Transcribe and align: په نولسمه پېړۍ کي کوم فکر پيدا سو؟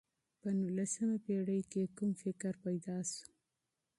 په 0.39 0.49
نولسمه 0.59 1.17
پېړۍ 1.25 1.61
کي 1.71 1.83
کوم 1.97 2.11
فکر 2.23 2.53
پيدا 2.63 2.97
سو؟ 3.11 3.25